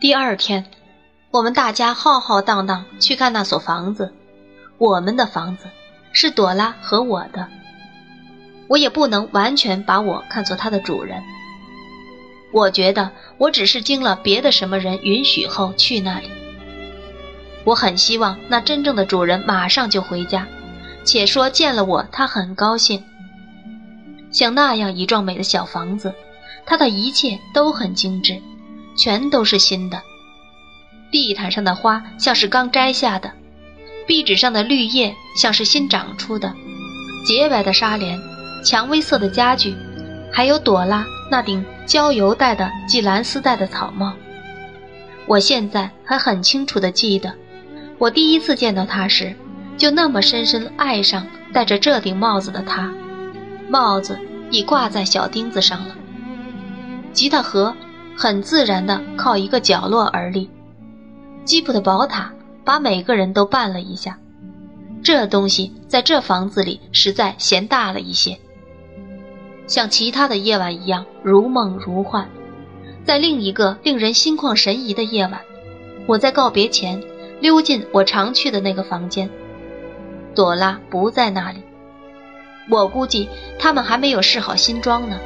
[0.00, 0.64] 第二天，
[1.30, 4.14] 我们大家浩浩荡荡去看那所房子。
[4.78, 5.66] 我们的房子
[6.10, 7.46] 是朵拉和我的，
[8.66, 11.22] 我也不能完全把我看作它的主人。
[12.50, 16.30] 我觉得我只是经了别的什么人允许后去那里。
[17.64, 20.46] 我很希望那真正的主人马上就回家，
[21.04, 23.04] 且说见了我他很高兴。
[24.32, 26.14] 像那样一幢美的小房子，
[26.64, 28.40] 它的一切都很精致，
[29.00, 30.02] 全都是新的。
[31.10, 33.32] 地毯上的花像是刚摘下的，
[34.06, 36.54] 壁纸上的绿叶像是新长出的，
[37.26, 38.20] 洁白的纱帘，
[38.62, 39.74] 蔷薇色的家具，
[40.30, 44.12] 还有朵拉那顶焦油带的系蓝丝带的草帽。
[45.26, 47.32] 我现在还很清楚地记得，
[47.98, 49.34] 我第一次见到她时，
[49.78, 52.92] 就那么深深爱上戴着这顶帽子的她。
[53.68, 54.18] 帽子
[54.50, 55.96] 已挂在小钉子上了。
[57.12, 57.74] 吉他盒
[58.22, 60.50] 很自然地靠一个角落而立。
[61.46, 62.30] 吉普的宝塔
[62.66, 64.18] 把每个人都绊了一下。
[65.02, 68.38] 这东西在这房子里实在嫌大了一些。
[69.66, 72.28] 像其他的夜晚一样如梦如幻。
[73.04, 75.40] 在另一个令人心旷神怡的夜晚，
[76.06, 77.02] 我在告别前
[77.40, 79.30] 溜进我常去的那个房间。
[80.34, 81.60] 朵拉不在那里。
[82.68, 85.18] 我估计他们还没有试好新装呢。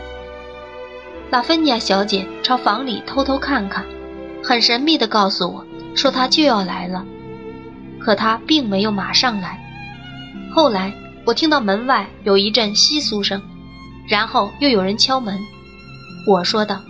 [1.34, 3.84] 拉芬尼亚小姐朝房里偷偷看看，
[4.40, 7.04] 很神秘地告诉我，说她就要来了。
[7.98, 9.58] 可她并没有马上来。
[10.54, 10.92] 后来
[11.24, 13.42] 我听到门外有一阵窸窣声，
[14.08, 15.36] 然后又有人敲门。
[16.28, 16.80] 我说道：“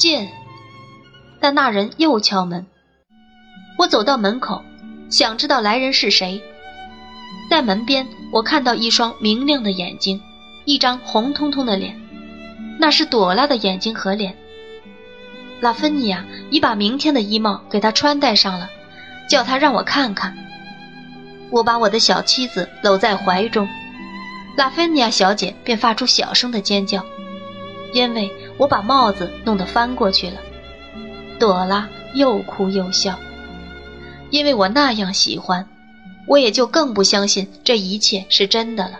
[0.00, 0.26] 进。”
[1.42, 2.64] 但那人又敲门。
[3.76, 4.64] 我走到门口，
[5.10, 6.42] 想知道来人是谁。
[7.50, 10.22] 在门边，我看到一双明亮的眼睛，
[10.64, 11.99] 一张红彤彤的脸，
[12.80, 14.34] 那是朵拉的眼睛和脸。
[15.60, 18.70] 拉芬尼亚已把明天的衣帽给她穿戴上了，
[19.28, 20.34] 叫她让我看看。
[21.50, 23.68] 我把我的小妻子搂在怀中，
[24.56, 27.04] 拉芬尼亚小姐便发出小声的尖叫，
[27.92, 30.40] 因为我把帽子弄得翻过去了。
[31.38, 33.18] 朵拉又哭又笑，
[34.30, 35.68] 因为我那样喜欢。
[36.26, 38.92] 我也就更不相信这一切是真的了。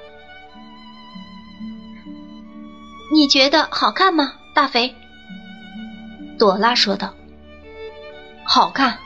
[3.12, 4.94] 你觉得好看吗，大肥？
[6.38, 7.12] 朵拉说道。
[8.44, 8.98] 好看，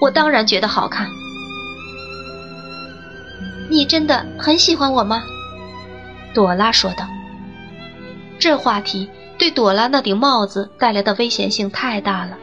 [0.00, 1.08] 我当然觉得好看。
[3.68, 5.24] 你真的很喜欢我吗？
[6.32, 7.08] 朵拉说道。
[8.38, 12.38] 这话题对朵拉那顶帽子带来的危险性太大了。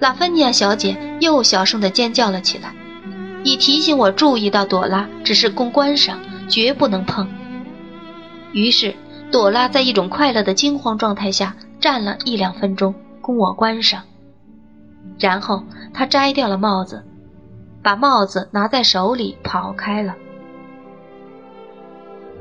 [0.00, 2.74] 拉芬尼亚小姐又小声地尖叫了起来。
[3.44, 7.28] 以提醒我注意到朵拉只是供观赏，绝不能碰。
[8.52, 8.96] 于是，
[9.30, 14.02] 朵拉在一种快乐的惊慌状态下站了一两分钟，供我观赏。
[15.18, 17.04] 然后，她摘掉了帽子，
[17.82, 20.14] 把帽子拿在手里跑开了。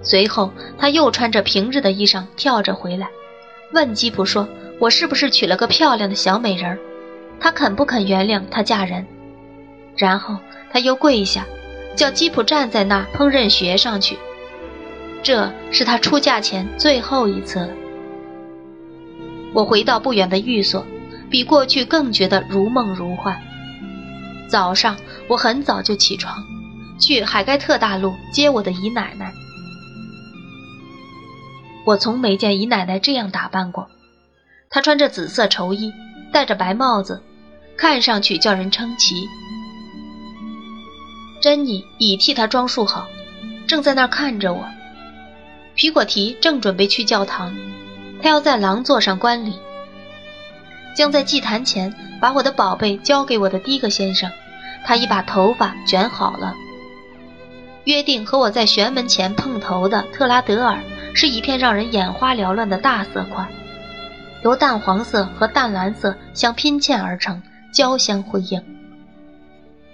[0.01, 3.09] 随后，她又穿着平日的衣裳跳着回来，
[3.73, 4.47] 问吉普说
[4.79, 6.79] ：“我是不是娶了个漂亮的小美人儿？
[7.39, 9.05] 她肯不肯原谅她嫁人？”
[9.97, 10.37] 然后。
[10.71, 11.45] 他又跪下，
[11.95, 14.17] 叫吉普站在那烹饪学上去。
[15.25, 17.69] 这是他出嫁前最后一次了。
[19.55, 20.85] 我回到不远的寓所，
[21.31, 23.41] 比过去更觉得如梦如幻。
[24.47, 24.95] 早上
[25.27, 26.43] 我很早就起床，
[26.99, 29.33] 去海盖特大路接我的姨奶奶。
[31.87, 33.89] 我从没见姨奶奶这样打扮过，
[34.69, 35.91] 她穿着紫色绸衣，
[36.31, 37.23] 戴着白帽子，
[37.75, 39.27] 看上去叫人称奇。
[41.41, 43.07] 珍妮已替他装束好，
[43.65, 44.63] 正在那儿看着我。
[45.75, 47.53] 皮果提正准备去教堂，
[48.21, 49.59] 他要在廊座上观礼。
[50.95, 54.31] 将在祭坛前把我的宝贝交给我的第一个先生，
[54.85, 56.55] 他已把头发卷好了。
[57.83, 60.79] 约定和我在玄门前碰头的特拉德尔
[61.13, 63.45] 是一片让人眼花缭乱的大色块，
[64.43, 67.43] 由淡黄色和淡蓝色相拼嵌而成，
[67.73, 68.63] 交相辉映。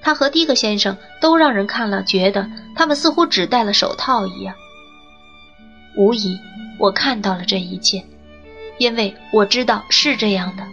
[0.04, 4.56] 他和第一个先生都让人看了，觉得他们似乎只戴了手套一样。
[5.96, 6.40] 无疑，
[6.80, 8.04] 我看到了这一切，
[8.78, 10.64] 因为我知道是这样的。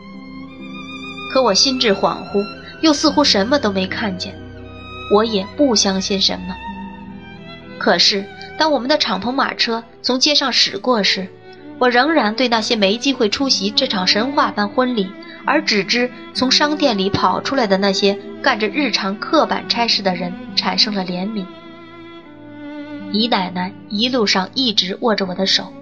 [1.32, 2.44] 可我心智恍惚，
[2.81, 4.35] 又似乎什么都没看见。
[5.15, 6.56] 我也不相信什么。
[7.79, 8.25] 可是，
[8.59, 11.29] 当我们的敞篷马车从街上驶过时，
[11.79, 15.11] 我仍然对那些没机会出席这场神话般婚礼。
[15.44, 21.47] 而只知从商店里跑出来的那些干着日常刻板差事的人产生了怜悯。
[23.12, 25.72] 姨奶奶一路上一直握着我的手。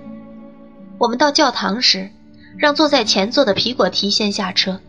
[0.99, 2.09] 我们到教堂时，
[2.57, 4.81] 让坐在前座的皮果提先下车。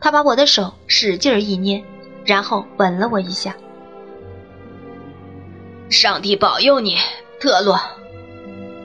[0.00, 1.82] 他把我的手使劲一捏，
[2.24, 3.54] 然后吻了我一下。
[5.88, 6.96] 上帝保佑你，
[7.40, 7.80] 特洛。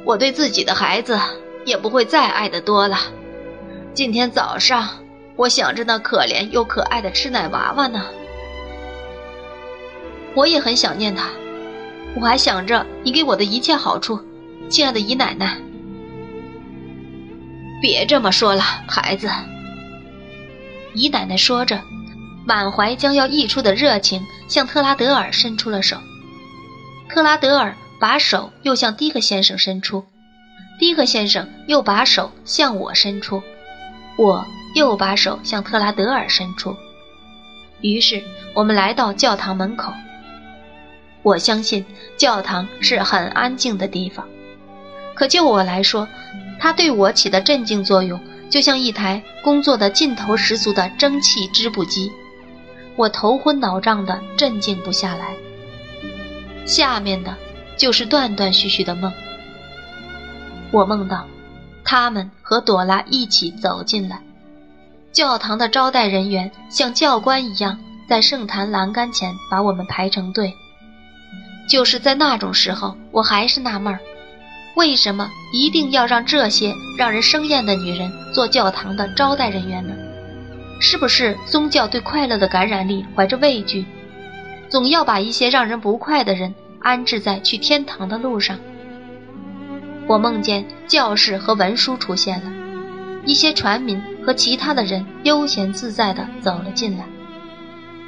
[0.06, 1.20] 我对自己的孩子
[1.66, 2.98] 也不会再爱的多了。
[3.94, 4.88] 今天早上，
[5.36, 8.06] 我想着那可怜又可爱的吃奶娃娃呢。
[10.36, 11.32] 我也很想念他，
[12.20, 14.20] 我还想着你给我的一切好处，
[14.70, 15.56] 亲爱的姨奶奶。
[17.80, 19.30] 别这么说了，孩子。
[20.96, 21.80] 姨奶奶说着，
[22.44, 25.98] 满怀将要溢出的热情，向特拉德尔伸出了手。
[27.08, 30.04] 特拉德尔把手又向迪克先生伸出，
[30.80, 33.44] 迪克先生又把手向我伸出，
[34.18, 34.44] 我
[34.74, 36.76] 又把手向特拉德尔伸出。
[37.82, 38.24] 于是
[38.56, 39.94] 我们来到教堂门口。
[41.28, 41.86] 我相信
[42.16, 44.26] 教堂是很安静的地方，
[45.14, 46.08] 可就我来说，
[46.58, 48.18] 它对我起的镇静作用，
[48.50, 52.10] 就像一台工作的劲头十足的蒸汽织布机。
[52.96, 55.36] 我头昏脑胀的镇静不下来。
[56.66, 57.36] 下面的，
[57.76, 59.12] 就是断断续续的梦。
[60.72, 61.28] 我梦到，
[61.84, 64.22] 他们和朵拉一起走进来，
[65.12, 67.78] 教堂的招待人员像教官一样，
[68.08, 70.56] 在圣坛栏杆前把我们排成队。
[71.68, 74.00] 就是在那种时候，我还是纳闷儿，
[74.76, 79.94] 为什么一定要让这些让人生厌的女人做教堂的招待人员呢？
[80.80, 83.86] 是不是宗教对快乐的感染力怀着畏惧，
[84.70, 88.58] 总要把一些让人不快的人安置在去天堂的路上？
[90.08, 92.52] 我梦见教士和文书出现了，
[93.26, 97.06] 一些船民和其他的人悠闲自在地走了进来。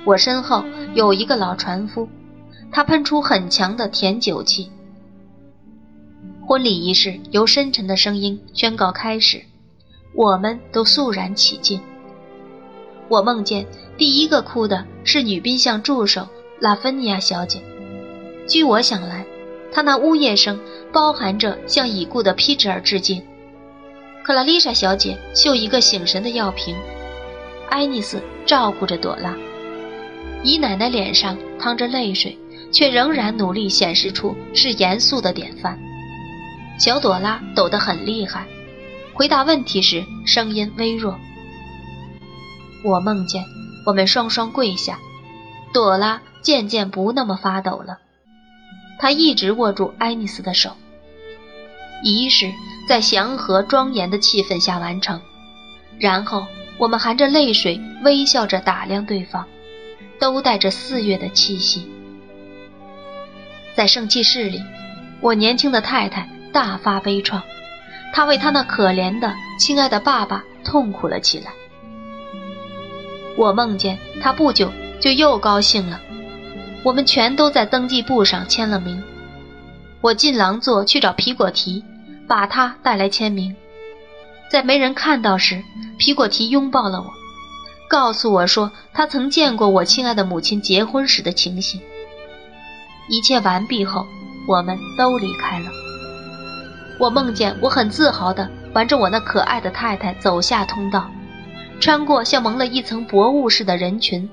[0.06, 0.64] 我身后
[0.94, 2.08] 有一个老船夫。
[2.72, 4.72] 他喷出很强的甜酒气。
[6.48, 9.44] 婚礼仪式由深沉的声音宣告开始，
[10.16, 11.80] 我们都肃然起敬。
[13.08, 13.66] 我梦见
[13.98, 16.28] 第一个哭的是女宾相助手
[16.60, 17.62] 拉芬尼亚小姐。
[18.48, 19.26] 据我想来，
[19.72, 20.60] 她那呜咽声
[20.92, 23.22] 包含着向已故的皮吉尔致敬。
[24.24, 26.76] 克拉丽莎小姐绣一个醒神的药瓶。
[27.70, 29.36] 爱丽丝照顾着朵拉。
[30.44, 32.36] 姨奶奶脸上淌着泪水。
[32.72, 35.80] 却仍然努力显示出是严肃的典范。
[36.78, 38.46] 小朵拉抖得很厉害，
[39.14, 41.20] 回答问题时声音微弱。
[42.84, 43.44] 我梦见
[43.86, 44.98] 我们双双跪下，
[45.74, 47.98] 朵拉渐渐不那么发抖了。
[48.98, 50.72] 她一直握住爱丽丝的手。
[52.02, 52.50] 仪式
[52.88, 55.20] 在祥和庄严的气氛下完成，
[56.00, 59.46] 然后我们含着泪水微笑着打量对方，
[60.18, 61.90] 都带着四月的气息。
[63.80, 64.62] 在圣器室里，
[65.22, 67.42] 我年轻的太太大发悲怆，
[68.12, 71.54] 她为她那可怜的亲爱的爸爸痛苦了起来。
[73.38, 76.02] 我梦见她不久就又高兴了，
[76.84, 79.02] 我们全都在登记簿上签了名。
[80.02, 81.86] 我进廊座去找皮果提，
[82.28, 83.56] 把他带来签名。
[84.52, 85.64] 在没人看到时，
[85.98, 87.14] 皮果提拥抱了我，
[87.90, 91.80] 告诉我说他曾见过我亲爱的母亲结婚时的情形。
[93.10, 94.06] 一切完毕后，
[94.48, 95.66] 我们都离开了。
[97.00, 101.10] 我梦见我很自豪地挽着我那可爱的太太走下通道，
[101.80, 104.30] 穿过像蒙了一层薄雾似的人群、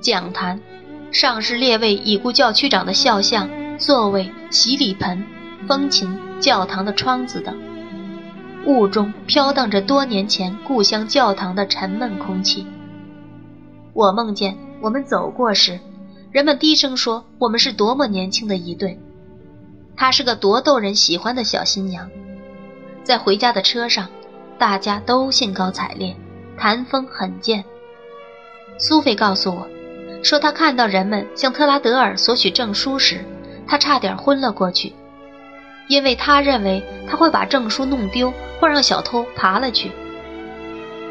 [0.00, 0.60] 讲坛、
[1.12, 5.24] 上士列位已故教区长的肖像、座位、洗礼盆、
[5.68, 7.56] 风琴、教堂的窗子等。
[8.64, 12.66] 雾中飘荡着多年前故乡教堂的沉闷空气。
[13.92, 15.78] 我梦见我们走过时。
[16.36, 19.00] 人们低声说：“我们是多么年轻的一对。”
[19.96, 22.10] 她是个多逗人喜欢的小新娘。
[23.02, 24.06] 在回家的车上，
[24.58, 26.14] 大家都兴高采烈，
[26.58, 27.64] 谈风很贱。
[28.76, 29.66] 苏菲告诉我，
[30.22, 33.24] 说她看到人们向特拉德尔索取证书时，
[33.66, 34.92] 她差点昏了过去，
[35.88, 39.90] 因为她认为他会把证书弄丢，或让小偷爬了去。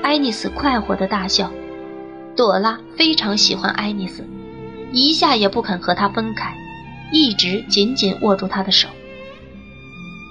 [0.04, 1.50] 爱丽丝快活的大笑，
[2.36, 4.24] 朵拉非常喜欢爱丽丝。
[4.96, 6.56] 一下也不肯和他分开，
[7.12, 8.88] 一直紧紧握住他的手。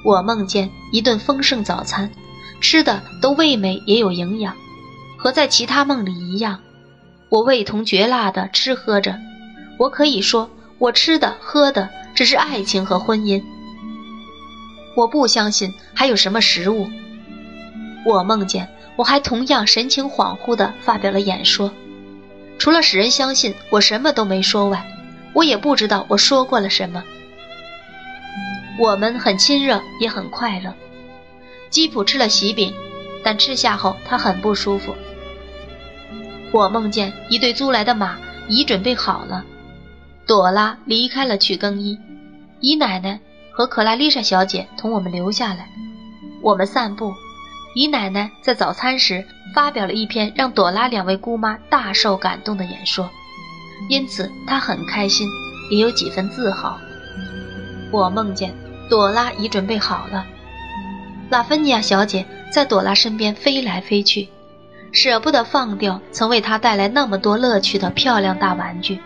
[0.05, 2.11] 我梦见一顿丰盛早餐，
[2.61, 4.55] 吃的都味美也有营养，
[5.19, 6.61] 和在其他梦里一样。
[7.29, 9.19] 我味同嚼蜡的吃喝着，
[9.79, 13.43] 我可以说我吃的喝的只是爱情和婚姻。
[14.97, 16.89] 我不相信还有什么食物。
[18.07, 21.71] 我梦见我还同样神情恍惚地发表了演说。
[22.65, 24.91] 除了使人相信我什么都没说外，
[25.35, 27.05] 我也不知道我说过了什么。
[28.79, 30.73] 我们很亲热，也很快乐。
[31.69, 32.73] 吉普吃了喜饼，
[33.23, 34.97] 但吃下后他很不舒服。
[36.53, 38.17] 我梦见一对租来的马
[38.49, 39.45] 已准备好了，
[40.27, 41.99] 朵拉离开了去更衣，
[42.61, 43.21] 姨奶奶
[43.53, 45.69] 和克拉丽莎小姐同我们留下来。
[46.41, 47.13] 我们散步，
[47.75, 53.11] 姨奶奶在早餐时发表了一篇让朵拉两位姑妈大受感动的演说，
[53.89, 55.29] 因此她很开心，
[55.73, 56.79] 也有几分自豪。
[57.91, 58.55] 我梦见
[58.89, 60.25] 朵拉已准备好了，
[61.31, 64.29] 拉芬尼亚小姐在朵拉身边飞来飞去。
[64.93, 69.01] 舍不得放掉曾为她带来那么多乐趣的漂亮大玩具。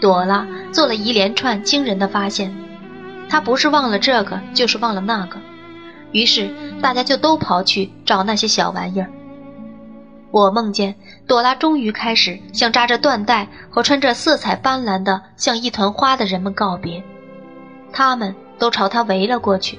[0.00, 2.54] 朵拉做了一连串惊人的发现，
[3.28, 5.38] 她不是忘了这个，就是忘了那个。
[6.12, 9.08] 于是大家就都跑去找那些小玩意儿。
[10.30, 10.94] 我梦见
[11.26, 17.02] 朵拉终于开始向扎着缎带和穿着色彩斑斓的像一团花的人们告别，
[17.92, 19.78] 他们都朝她围了过去。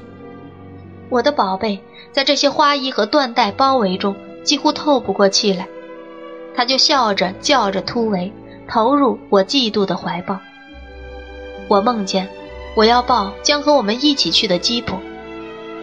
[1.10, 1.80] 我的宝贝，
[2.12, 4.16] 在这些花衣和缎带包围中。
[4.44, 5.68] 几乎透不过气来，
[6.56, 8.32] 他就笑着叫着突围，
[8.66, 10.40] 投入我嫉妒的怀抱。
[11.68, 12.30] 我梦见
[12.74, 14.96] 我要抱将和我们一起去的吉普，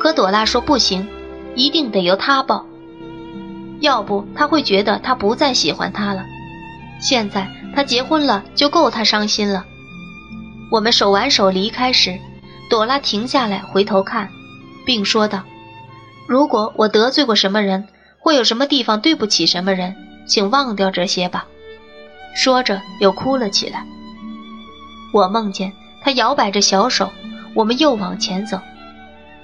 [0.04, 1.08] 可朵拉说不行，
[1.54, 2.66] 一定得由他抱，
[3.80, 6.26] 要不他会觉得他不再喜欢他了。
[7.00, 9.64] 现在他结婚了，就够他伤心了。
[10.70, 12.18] 我们手挽手离开时，
[12.68, 14.28] 朵拉停下来回头看，
[14.84, 15.42] 并说道
[16.28, 17.88] ：“如果我得罪过什么人。”
[18.20, 19.94] 会有什么地方对不起什么人，
[20.26, 21.46] 请忘掉这些吧。
[22.34, 23.86] 说着又哭了起来。
[25.14, 27.10] 我梦见他摇摆着小手，
[27.54, 28.60] 我们又往前走，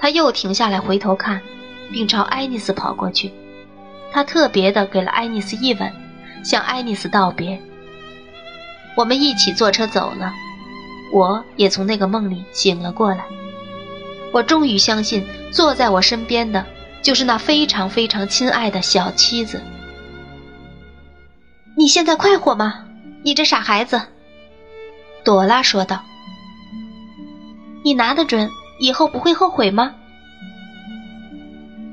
[0.00, 1.40] 他又停下来回头看，
[1.92, 3.30] 并朝爱丽丝跑过去。
[4.10, 5.92] 他特别的给了爱丽丝一吻，
[6.42, 7.60] 向爱丽丝道别。
[8.96, 10.32] 我们一起坐车走了，
[11.12, 13.24] 我也从那个梦里醒了过来。
[14.32, 16.64] 我终于相信坐在我身边的。
[17.02, 19.62] 就是那非常非常亲爱的小妻子。
[21.74, 22.84] 你现在快活吗？
[23.22, 24.02] 你这傻孩子，
[25.24, 26.02] 朵拉说道。
[27.82, 29.94] 你拿得准以后不会后悔吗？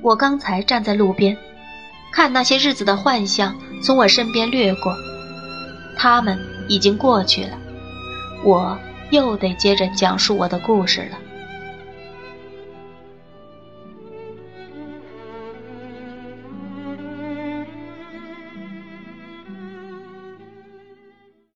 [0.02, 1.38] 我刚才站在路边，
[2.14, 4.96] 看那些日子的幻象从我身边掠过，
[5.98, 6.40] 他们
[6.70, 7.58] 已经过去了，
[8.46, 8.80] 我
[9.12, 11.18] 又得接着讲述我的故事了。